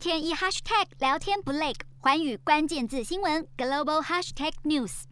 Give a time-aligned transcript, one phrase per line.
[0.00, 5.02] 天一 hashtag 聊天不累，寰宇关键字新闻 global hashtag news。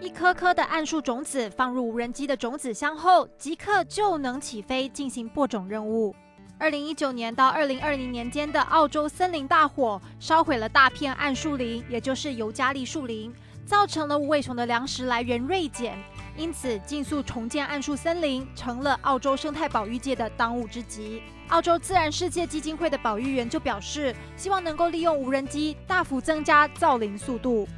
[0.00, 6.14] 一颗颗的桉树种子放入无人机的种子箱后，即刻就能起飞进行播种任务。
[6.56, 13.34] 二零一九年到二零二零年间的澳洲森林大火，烧毁了大片桉树林，也就是尤加利树林，
[13.66, 15.98] 造成了无尾熊的粮食来源锐减。
[16.36, 21.22] 因此，尽速重建桉树森林成了澳洲生态保育界的当务之急。
[21.48, 27.68] 澳洲自然世界基金会的保育员就表示，希望能够利用无人机大幅增加造林速度。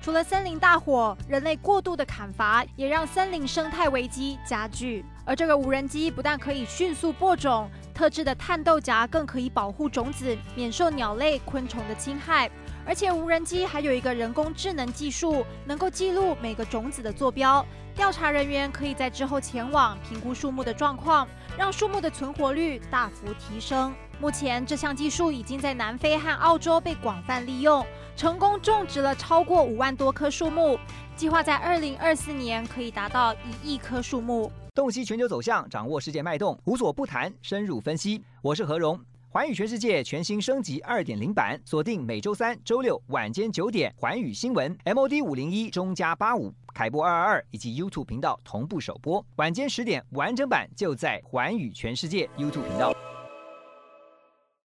[0.00, 5.04] 除了森林大火，人类过度的砍伐也让森林生态危机加剧。
[5.24, 12.50] 而这个无人机不但可以迅速播种，特制的碳豆荚更可以保护种子免受鸟类、昆虫的侵害。
[12.86, 17.64] 而且无人机还有一个人工智能技术，能够记录每个种子的坐标。
[17.94, 21.26] 调查人员可以在之后前往评估树木的状况，
[21.56, 23.94] 让树木的存活率大幅提升。
[24.20, 30.78] 目前，这项技术已经在南非和澳洲被广泛利用，成功种植了超过五万多棵树木。
[31.16, 34.50] 计划在二零二四年可以达到一亿棵树木。
[34.74, 38.22] 洞悉全球走向，掌握世界脉动，无所不谈，深入分析。
[38.42, 38.98] 我是何荣。
[39.28, 52.92] 环宇全世界全新升级二点零版，锁定每周三、周六晚间九点，环宇新闻 MOD 五零一中加八五凯播二二二以及 YouTube 频道同步首播，晚间十点完整版就在环宇全世界 YouTube 频道。